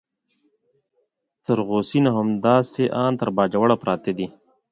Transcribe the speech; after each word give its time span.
تر 1.45 1.57
غو 1.67 1.79
سین 1.89 2.05
او 2.09 2.15
همداسې 2.23 2.83
ان 3.03 3.11
تر 3.19 3.29
باجوړه 3.37 3.75
پراته 3.81 4.11
دي. 4.17 4.27